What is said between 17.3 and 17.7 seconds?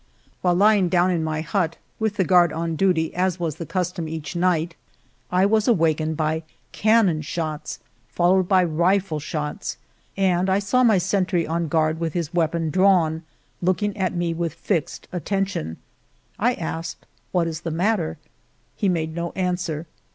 What is the